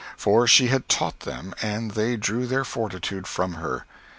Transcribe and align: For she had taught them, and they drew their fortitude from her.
For 0.17 0.47
she 0.47 0.65
had 0.69 0.89
taught 0.89 1.19
them, 1.19 1.53
and 1.61 1.91
they 1.91 2.15
drew 2.15 2.47
their 2.47 2.65
fortitude 2.65 3.27
from 3.27 3.53
her. 3.53 3.85